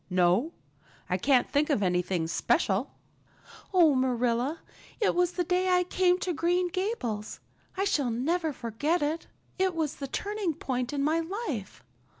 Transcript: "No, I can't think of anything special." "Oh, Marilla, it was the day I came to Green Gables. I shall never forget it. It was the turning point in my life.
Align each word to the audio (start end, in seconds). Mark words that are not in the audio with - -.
"No, 0.09 0.53
I 1.11 1.17
can't 1.19 1.47
think 1.47 1.69
of 1.69 1.83
anything 1.83 2.25
special." 2.25 2.91
"Oh, 3.71 3.93
Marilla, 3.93 4.61
it 4.99 5.13
was 5.13 5.33
the 5.33 5.43
day 5.43 5.69
I 5.69 5.83
came 5.83 6.17
to 6.21 6.33
Green 6.33 6.69
Gables. 6.69 7.39
I 7.77 7.83
shall 7.83 8.09
never 8.09 8.51
forget 8.51 9.03
it. 9.03 9.27
It 9.59 9.75
was 9.75 9.97
the 9.97 10.07
turning 10.07 10.55
point 10.55 10.91
in 10.91 11.03
my 11.03 11.19
life. 11.19 11.83